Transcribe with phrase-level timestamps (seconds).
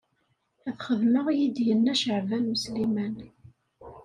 [0.69, 3.15] Ad xedmeɣ i yi-d yenna Caɛban U Sliman.